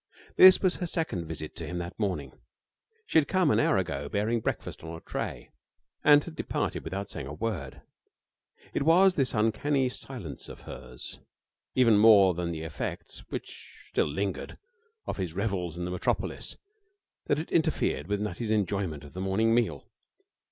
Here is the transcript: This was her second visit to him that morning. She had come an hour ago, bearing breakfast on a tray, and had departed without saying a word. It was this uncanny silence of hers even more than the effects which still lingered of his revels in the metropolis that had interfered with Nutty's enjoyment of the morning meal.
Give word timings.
This 0.35 0.59
was 0.63 0.77
her 0.77 0.87
second 0.87 1.27
visit 1.27 1.55
to 1.57 1.67
him 1.67 1.77
that 1.77 1.99
morning. 1.99 2.31
She 3.05 3.19
had 3.19 3.27
come 3.27 3.51
an 3.51 3.59
hour 3.59 3.77
ago, 3.77 4.09
bearing 4.09 4.39
breakfast 4.41 4.83
on 4.83 4.95
a 4.97 4.99
tray, 4.99 5.51
and 6.03 6.23
had 6.23 6.35
departed 6.35 6.83
without 6.83 7.11
saying 7.11 7.27
a 7.27 7.33
word. 7.35 7.83
It 8.73 8.81
was 8.81 9.13
this 9.13 9.35
uncanny 9.35 9.89
silence 9.89 10.49
of 10.49 10.61
hers 10.61 11.19
even 11.75 11.99
more 11.99 12.33
than 12.33 12.51
the 12.51 12.63
effects 12.63 13.19
which 13.29 13.85
still 13.89 14.07
lingered 14.07 14.57
of 15.05 15.17
his 15.17 15.33
revels 15.35 15.77
in 15.77 15.85
the 15.85 15.91
metropolis 15.91 16.57
that 17.27 17.37
had 17.37 17.51
interfered 17.51 18.07
with 18.07 18.19
Nutty's 18.21 18.49
enjoyment 18.49 19.03
of 19.03 19.13
the 19.13 19.21
morning 19.21 19.53
meal. 19.53 19.87